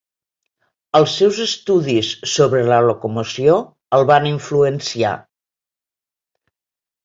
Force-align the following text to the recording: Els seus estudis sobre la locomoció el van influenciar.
Els 0.99 1.11
seus 1.19 1.41
estudis 1.45 2.09
sobre 2.33 2.63
la 2.73 2.81
locomoció 2.87 3.61
el 4.01 4.09
van 4.15 4.29
influenciar. 4.33 5.15